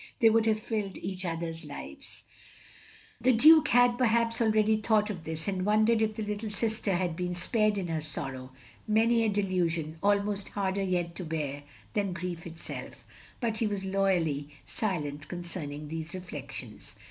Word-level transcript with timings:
They 0.19 0.31
would 0.31 0.47
have 0.47 0.59
filled 0.59 0.97
each 0.97 1.25
other's 1.25 1.63
lives" 1.63 2.23
The 3.21 3.33
Duke 3.33 3.67
had, 3.67 3.99
perhaps, 3.99 4.41
already 4.41 4.77
thought 4.77 5.11
of 5.11 5.25
this, 5.25 5.47
and 5.47 5.63
wondered 5.63 6.01
if 6.01 6.15
the 6.15 6.23
little 6.25 6.49
sister 6.49 6.95
had 6.95 7.15
been 7.15 7.35
spared, 7.35 7.77
in 7.77 7.85
her 7.85 8.01
sorrow, 8.01 8.51
many 8.87 9.23
a 9.23 9.29
disillusion 9.29 9.99
almost 10.01 10.49
harder 10.49 10.81
yet 10.81 11.13
to 11.17 11.23
bear 11.23 11.61
than 11.93 12.13
grief 12.13 12.47
itself; 12.47 13.05
but 13.39 13.57
he 13.59 13.67
was 13.67 13.85
loyally 13.85 14.49
silent 14.65 15.27
concerning 15.27 15.87
these 15.87 16.15
reflections. 16.15 16.95